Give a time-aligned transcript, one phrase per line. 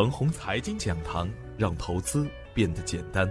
[0.00, 1.28] 恒宏财经讲堂，
[1.58, 3.30] 让投资变得简单。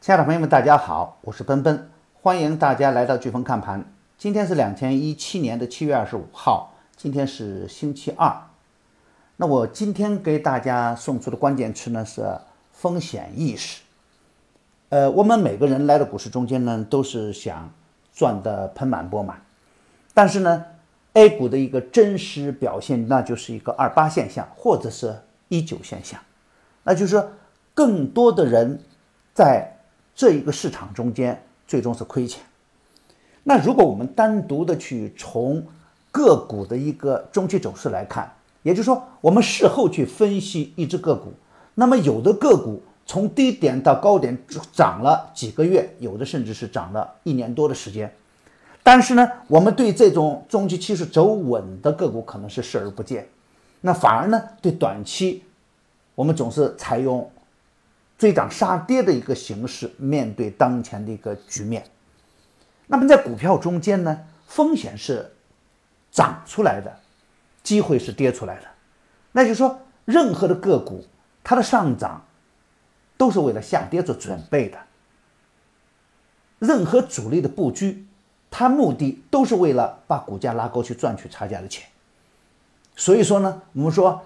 [0.00, 1.90] 亲爱的朋友们，大家好，我是奔奔，
[2.22, 3.84] 欢迎大家来到飓风看盘。
[4.16, 8.32] 今天是两千一七年的七月二十五号，今天是星期二。
[9.38, 12.24] 那我今天给大家送出的关键词呢是
[12.70, 13.82] 风险意识。
[14.90, 17.68] 呃，我们每个人来到股市中间呢，都是想
[18.14, 19.42] 赚得盆满钵满，
[20.14, 20.64] 但是呢。
[21.18, 26.20] A 股的一个真实表现，那就是一个二八现象，或者是一九现象，
[26.84, 27.28] 那就是说，
[27.74, 28.80] 更多的人
[29.34, 29.80] 在
[30.14, 32.44] 这一个市场中间最终是亏钱。
[33.42, 35.66] 那如果我们单独的去从
[36.12, 41.32] 个股的一个中期走势来看，也就是说，我们事后去分析一只个股，
[41.74, 44.38] 那么有的个股从低点到高点
[44.72, 48.14] 涨了几个月，有的甚至是涨了一年多的时间。
[48.90, 53.28] 但是呢，我们对这种中期趋势走稳的个股可能是视而不见，
[53.82, 55.44] 那反而呢，对短期，
[56.14, 57.30] 我们总是采用
[58.16, 61.84] 追涨杀跌的一个形式面对当前的一个局面。
[62.86, 65.34] 那么在股票中间呢，风险是
[66.10, 66.98] 涨出来的，
[67.62, 68.62] 机会是跌出来的。
[69.32, 71.04] 那就是说，任何的个股
[71.44, 72.24] 它的上涨
[73.18, 74.78] 都是为了下跌做准备的，
[76.58, 78.06] 任何主力的布局。
[78.50, 81.86] 它目的都是为了把股价拉高去赚取差价的钱，
[82.96, 84.22] 所以说呢，我们说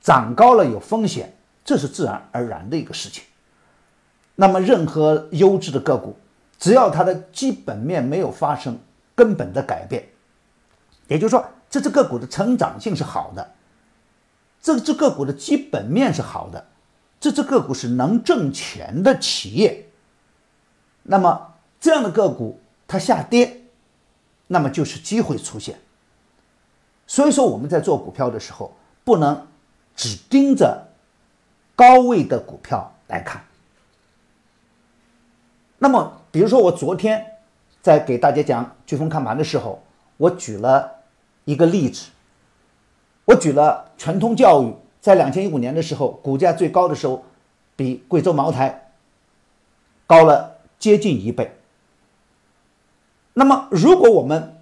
[0.00, 3.24] 涨高了有风险，这是自然而然的一个事情。
[4.34, 6.16] 那么任何优质的个股，
[6.58, 8.78] 只要它的基本面没有发生
[9.14, 10.06] 根本的改变，
[11.08, 13.52] 也就是说这只个股的成长性是好的，
[14.60, 16.66] 这只个股的基本面是好的，
[17.18, 19.86] 这只个股是能挣钱的企业，
[21.04, 22.60] 那么这样的个股。
[22.86, 23.62] 它下跌，
[24.46, 25.78] 那么就是机会出现。
[27.06, 29.46] 所以说我们在做股票的时候，不能
[29.94, 30.88] 只盯着
[31.76, 33.44] 高位的股票来看。
[35.78, 37.26] 那么，比如说我昨天
[37.82, 39.82] 在给大家讲飓风看盘的时候，
[40.16, 40.90] 我举了
[41.44, 42.08] 一个例子，
[43.26, 47.22] 我举了全通教育在两千一五年的时候，股价最高的时候，
[47.76, 48.92] 比贵州茅台
[50.06, 51.54] 高了接近一倍。
[53.36, 54.60] 那么，如果我们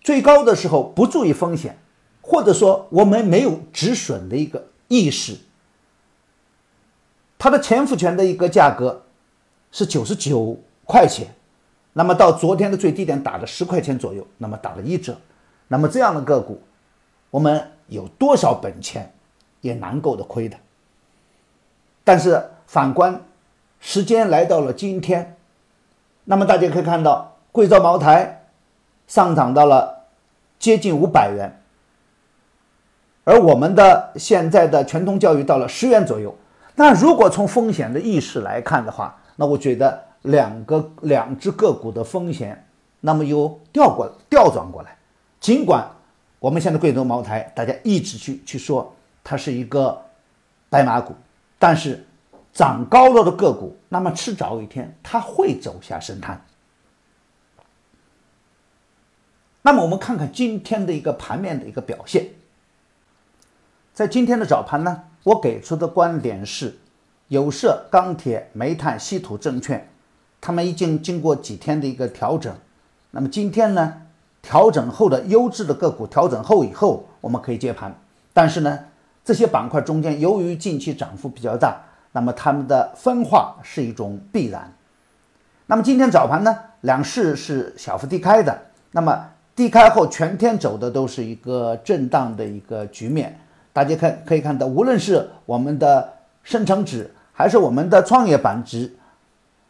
[0.00, 1.78] 最高的时候不注意风险，
[2.22, 5.36] 或者说我们没有止损的一个意识，
[7.38, 9.02] 它的潜伏权的一个价格
[9.70, 10.56] 是九十九
[10.86, 11.26] 块钱，
[11.92, 15.18] 那么到昨天的最低点打了十块钱左右，那么打了一折，
[15.68, 16.62] 那么这样的个股，
[17.30, 19.12] 我们有多少本钱
[19.60, 20.56] 也难够的亏的。
[22.02, 23.22] 但是反观
[23.78, 25.36] 时间来到了今天，
[26.24, 27.29] 那么大家可以看到。
[27.52, 28.44] 贵州茅台
[29.06, 30.04] 上涨到了
[30.58, 31.50] 接近五百元，
[33.24, 36.34] 而我们的现在的全通教育到了十元左右。
[36.76, 42.66] 那如果从风险的意识来看的话，那我觉得两个两只个股的风险，
[43.00, 44.96] 那么又调过调转过来。
[45.40, 45.84] 尽管
[46.38, 48.94] 我们现在贵州茅台大家一直去去说
[49.24, 50.00] 它是一个
[50.68, 51.14] 白马股，
[51.58, 52.06] 但是
[52.52, 56.40] 涨高了的个股，那么迟早有一天它会走下神坛。
[59.62, 62.28] 那么我们看看今天的一个盘面的一个表现。
[63.92, 66.78] 在今天的早盘呢，我给出的观点是，
[67.28, 69.88] 有色、钢铁、煤炭、稀土、证券，
[70.40, 72.54] 他们已经经过几天的一个调整。
[73.10, 74.02] 那么今天呢，
[74.40, 77.94] 调整后的优质的个股调整后以后，我们可以接盘。
[78.32, 78.78] 但是呢，
[79.22, 81.82] 这些板块中间由于近期涨幅比较大，
[82.12, 84.72] 那么它们的分化是一种必然。
[85.66, 88.62] 那么今天早盘呢，两市是小幅低开的。
[88.92, 93.38] 那么低开后，全天走的都是一个震荡的一个局面。
[93.72, 96.12] 大家看可以看到，无论是我们的
[96.42, 98.96] 深成指还是我们的创业板指，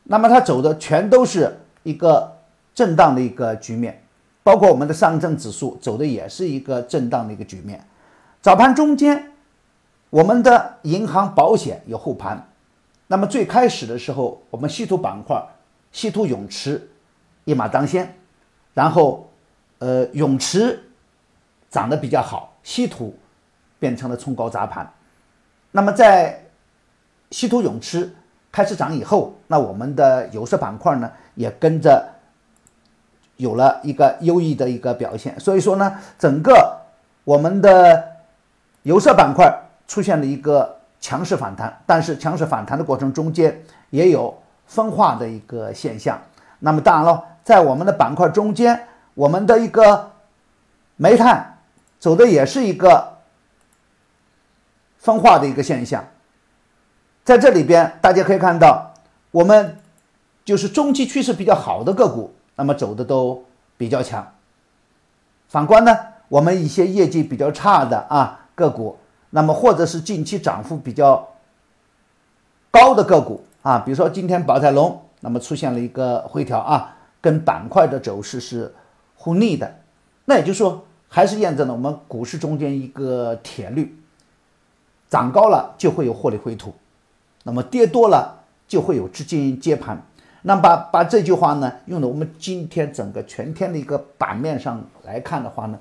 [0.04, 2.36] 那么它走的全都是一个
[2.72, 4.00] 震荡的一个局面。
[4.42, 7.84] 包括我们的上证指数走的也是一个震荡的一个局面。
[8.40, 9.32] 早盘中间，
[10.08, 12.48] 我们的银行、保险有护盘。
[13.08, 15.42] 那么最开始的时候，我们稀土板块、
[15.90, 16.88] 稀土永磁
[17.44, 18.14] 一马当先，
[18.72, 19.26] 然后。
[19.80, 20.78] 呃，泳池
[21.70, 23.18] 涨得比较好，稀土
[23.78, 24.92] 变成了冲高砸盘。
[25.70, 26.44] 那么在
[27.30, 28.14] 稀土泳池
[28.52, 32.06] 开始涨以后，那我们的有色板块呢也跟着
[33.38, 35.40] 有了一个优异的一个表现。
[35.40, 36.82] 所以说呢，整个
[37.24, 38.16] 我们的
[38.82, 39.50] 有色板块
[39.88, 44.36] 出现了一个强势反弹，但是强势反弹的过程中间也有
[44.66, 46.20] 分化的一个现象。
[46.58, 48.88] 那么当然了，在我们的板块中间。
[49.14, 50.12] 我们的一个
[50.96, 51.58] 煤炭
[51.98, 53.18] 走的也是一个
[54.98, 56.04] 分化的一个现象。
[57.24, 58.92] 在这里边，大家可以看到，
[59.30, 59.78] 我们
[60.44, 63.44] 就是中期趋势比较好的个股，那么走的都
[63.76, 64.26] 比较强。
[65.48, 65.96] 反观呢，
[66.28, 68.98] 我们一些业绩比较差的啊个股，
[69.30, 71.28] 那么或者是近期涨幅比较
[72.70, 78.74] 高的个股啊，比如说今天宝泰隆，那么出现了一个回调啊，跟板块的走势是
[79.20, 79.70] 互逆的。
[80.24, 83.94] 那也就是说，还是验证了我们股市中间一个铁律：
[85.10, 86.72] 涨高了就会有获利回吐。
[87.42, 90.02] 那么跌多了就会有资金接盘，
[90.42, 95.78] 那把把这句话呢用到我们今天整个全天的一个版面上来看的话呢，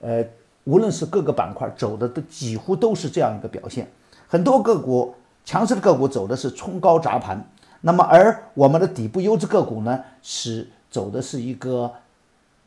[0.00, 0.24] 呃，
[0.64, 3.86] 无论是各个板块走的都几乎都是这样一个表现，
[4.26, 5.14] 很多个股
[5.44, 7.44] 强势的个股走的是冲高砸盘，
[7.82, 11.92] 那么而我们的底部优质个股呢是走的是一个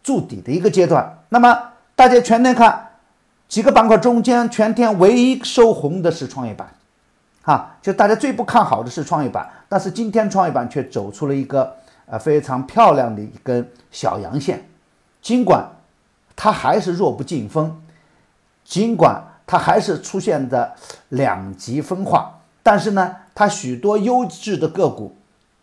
[0.04, 2.90] 筑底的一个阶段，那么大家全天看
[3.48, 6.74] 几个板块中间全天唯一收红的是创业板。
[7.44, 11.76] 哈，就大家最不看好的是创业板，但是今天创业板却走出了一个
[12.06, 14.64] 呃非常漂亮的一根小阳线，
[15.24, 15.68] 尽管
[16.36, 17.82] 它还是弱不禁风，
[18.64, 20.76] 尽管它还是出现的
[21.10, 25.16] 两极分化，但是呢，它许多优质的个股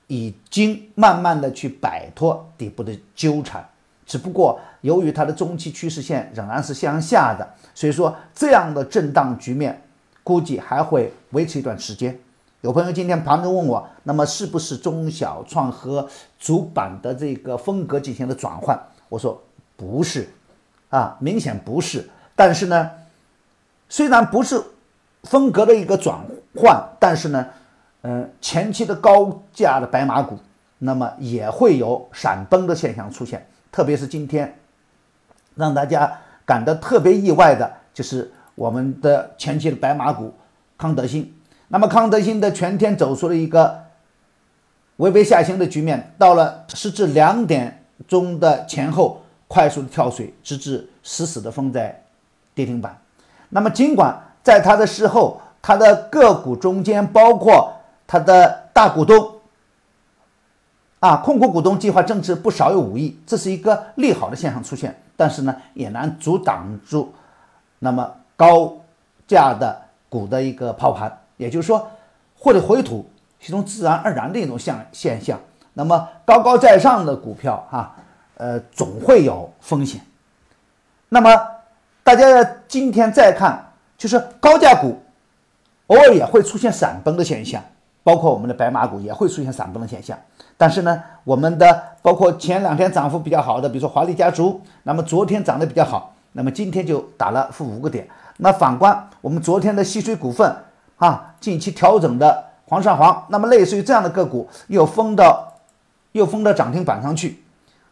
[0.08, 3.64] 已经慢慢的去摆脱底部的纠缠，
[4.08, 9.80] 只不过由于它的中期趋势线仍然是向下的，所以说这样的震荡局面。
[10.24, 12.14] 估计还会维持一段时间。
[12.60, 16.06] 有朋友今天盘中问我，那么是不是中小创和
[16.38, 18.78] 主板的这个风格进行了转换？
[19.08, 19.42] 我说
[19.74, 20.28] 不是，
[20.90, 22.10] 啊，明显不是。
[22.36, 22.90] 但是呢，
[23.88, 24.62] 虽然不是
[25.22, 26.18] 风格的一个转
[26.54, 27.46] 换，但是呢，
[28.02, 30.38] 嗯，前期的高价的白马股，
[30.76, 33.47] 那么也会有闪崩的现象出现。
[33.70, 34.58] 特别是今天，
[35.54, 38.32] 让大家感到特别意外的就是。
[38.58, 40.34] 我们的前期的白马股
[40.76, 41.32] 康德新，
[41.68, 43.84] 那么康德新的全天走出了一个
[44.96, 52.02] 微微下行的局面，到了时至两点钟的前后，快速的跳水，直至死死的封在
[52.52, 53.00] 跌停板。
[53.50, 54.12] 那么尽管
[54.42, 57.72] 在它的事后，它的个股中间包括
[58.08, 59.37] 它的大股东
[61.00, 67.12] 啊，控股股东计划增持不少有五亿，这是一个利好的现象出现，但是呢，也难阻挡住
[67.78, 68.14] 那么。
[68.38, 68.72] 高
[69.26, 69.76] 价的
[70.08, 71.90] 股的一个抛盘，也就是说，
[72.38, 73.04] 获利回吐
[73.40, 75.36] 是一种自然而然的一种现现象。
[75.72, 77.96] 那么高高在上的股票，哈，
[78.36, 80.00] 呃，总会有风险。
[81.08, 81.36] 那么
[82.04, 84.96] 大家今天再看，就是高价股
[85.88, 87.60] 偶尔也会出现闪崩的现象，
[88.02, 90.18] 包括我们的白马股也会出现闪崩的现象。
[90.56, 98.08] 但是呢，我们的包括前两天涨幅比较好的，比如说华丽家族，那么昨天涨得比较好，那么今天就打了负五个点。
[98.38, 100.56] 那反观我们昨天的西水股份
[100.96, 105.54] 啊，近期调整的黄上黄，那么类似于这样的个股又封到
[106.12, 107.42] 又封到涨停板上去，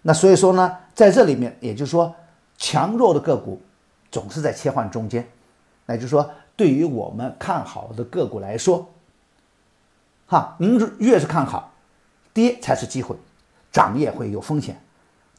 [0.03, 2.13] 那所以说呢，在这里面也就是说，
[2.59, 3.61] 强弱的个股
[4.11, 5.25] 总是在切换中间，
[5.87, 8.85] 那就是说，对于我们看好的个股来说，
[10.27, 11.73] 哈，您越是看好，
[12.33, 13.17] 跌才是机会，
[13.73, 14.81] 涨也会有风险。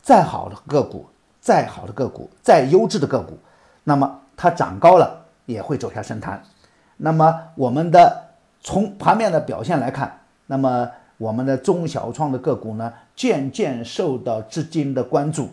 [0.01, 1.07] 再好的个股，
[1.39, 3.37] 再好的个股，再优质的个股，
[3.83, 4.21] 那么。
[4.39, 6.43] 它涨高了也会走下深潭，
[6.97, 8.27] 那么我们的
[8.61, 15.49] 从盘面的表现来看，那么我们的中小创的个股呢，渐渐受到资金的关注，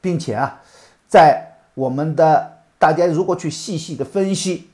[0.00, 0.60] 并且啊，
[1.08, 4.70] 在我们的大家如果去细细的分析，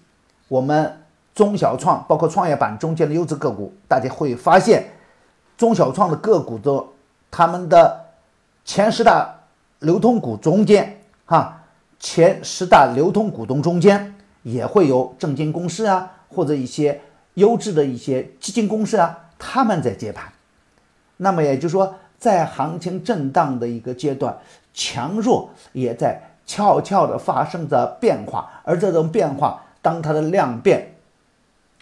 [0.49, 1.01] 我们
[1.35, 4.91] 中小创包括创业板中间的优质个股，大家会发现
[5.57, 6.85] 中小创的个股的
[7.31, 8.05] 他们的
[8.65, 9.35] 前十大
[9.81, 11.61] 流通股中间哈。
[12.01, 17.01] 前十大流通股东中间也会有证金公司啊，或者一些
[17.35, 20.31] 优质的一些基金公司啊，他们在接盘。
[21.17, 24.37] 那么也就是说，在行情震荡的一个阶段，
[24.75, 28.51] 强弱也在悄悄地发生着变化。
[28.65, 30.94] 而这种变化，当它的量变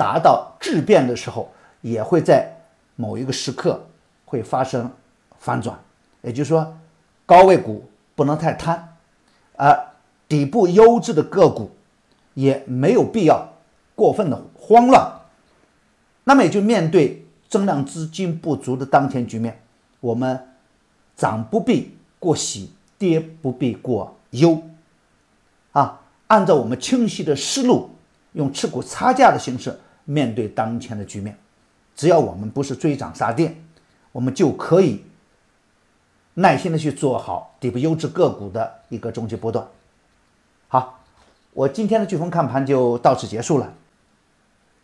[0.02, 1.48] 达到质变的时候，
[1.80, 2.52] 也会在
[2.96, 3.86] 某一个时刻
[4.24, 4.90] 会发生
[5.38, 5.78] 反转。
[6.22, 6.76] 也就是说，
[7.24, 8.96] 高位股不能太贪，
[9.56, 9.92] 而。
[10.28, 11.70] 底部优质的个股
[12.32, 13.46] 也没有必要
[13.94, 15.12] 过分的慌乱，
[16.24, 19.60] 那么也就面对增量资金不足的当前局面，
[20.00, 20.48] 我们
[21.14, 24.62] 涨不必过喜，跌不必过忧，
[25.72, 27.90] 啊，按照我们清晰的思路，
[28.32, 31.38] 用持股差价的形式面对当前的局面，
[31.94, 33.56] 只要我们不是追涨杀跌，
[34.12, 35.04] 我们就可以
[36.34, 39.66] 耐心的去做好底部优质个股的一个中期波段。
[40.68, 41.00] 好，
[41.52, 43.74] 我今天的飓风看盘就到此结束了。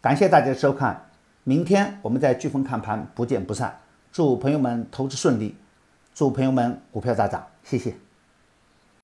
[0.01, 1.11] 感谢大家的收看，
[1.45, 3.81] 明天我们在飓风看盘不见不散。
[4.13, 5.55] 祝朋友们投资顺利，
[6.15, 8.08] 祝朋友们股票大涨，谢谢。